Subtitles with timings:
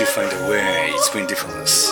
[0.00, 1.88] you find a way splendiferous?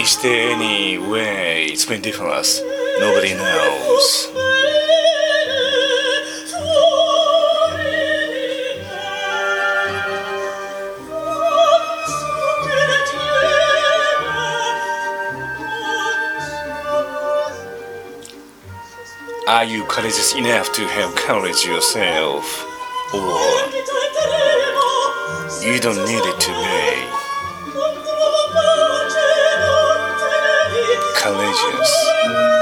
[0.00, 2.60] Is there any way It's been splendiferous?
[2.98, 4.28] Nobody knows.
[19.48, 22.64] Are you courageous enough to have courage yourself?
[23.14, 24.55] Or
[25.66, 28.06] you don't need it to be
[31.16, 31.90] courageous?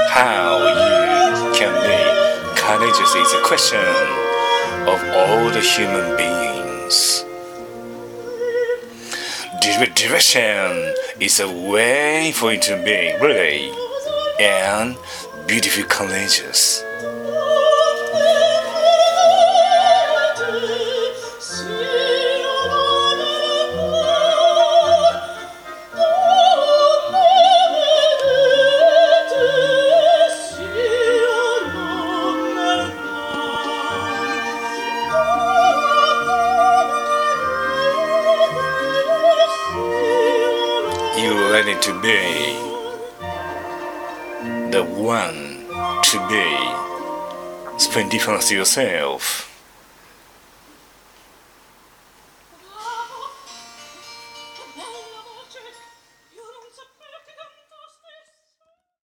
[0.09, 3.79] How you can be courageous is a question
[4.87, 7.23] of all the human beings.
[9.61, 13.71] Dire- Direction is a way for you to be really
[14.39, 14.97] and
[15.47, 16.83] beautiful courageous.
[41.17, 42.75] You're ready to be
[44.71, 45.63] the one
[46.03, 49.44] to be splendiferous yourself.